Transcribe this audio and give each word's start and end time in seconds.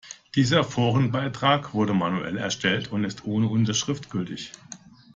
Dieser 0.33 0.63
Forenbeitrag 0.63 1.75
wurde 1.75 1.93
manuell 1.93 2.35
erstellt 2.35 2.91
und 2.91 3.03
ist 3.03 3.25
ohne 3.25 3.47
Unterschrift 3.49 4.09
gültig. 4.09 4.51